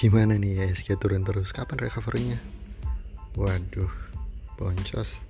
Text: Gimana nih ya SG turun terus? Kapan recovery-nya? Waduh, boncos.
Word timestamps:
Gimana 0.00 0.40
nih 0.40 0.56
ya 0.56 0.64
SG 0.72 0.96
turun 0.96 1.28
terus? 1.28 1.52
Kapan 1.52 1.76
recovery-nya? 1.84 2.40
Waduh, 3.36 3.92
boncos. 4.56 5.20